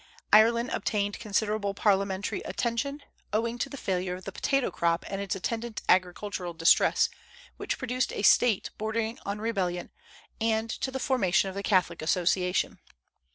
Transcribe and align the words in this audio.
Ireland 0.33 0.71
obtained 0.71 1.19
considerable 1.19 1.75
parliamentary 1.75 2.41
attention, 2.41 3.03
owing 3.31 3.59
to 3.59 3.69
the 3.69 3.77
failure 3.77 4.15
of 4.15 4.23
the 4.25 4.31
potato 4.31 4.71
crop 4.71 5.05
and 5.07 5.21
its 5.21 5.35
attendant 5.35 5.83
agricultural 5.87 6.55
distress, 6.55 7.07
which 7.57 7.77
produced 7.77 8.11
a 8.13 8.23
state 8.23 8.71
bordering 8.79 9.19
on 9.27 9.39
rebellion, 9.39 9.91
and 10.41 10.71
to 10.71 10.89
the 10.89 10.97
formation 10.97 11.49
of 11.49 11.55
the 11.55 11.61
Catholic 11.61 12.01
Association. 12.01 12.79